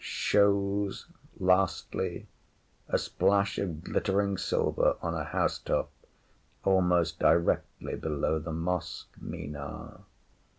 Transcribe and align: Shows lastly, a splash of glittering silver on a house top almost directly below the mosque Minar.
Shows 0.03 1.05
lastly, 1.39 2.25
a 2.89 2.97
splash 2.97 3.59
of 3.59 3.83
glittering 3.83 4.35
silver 4.39 4.95
on 4.99 5.13
a 5.13 5.25
house 5.25 5.59
top 5.59 5.91
almost 6.63 7.19
directly 7.19 7.95
below 7.97 8.39
the 8.39 8.51
mosque 8.51 9.09
Minar. 9.19 9.99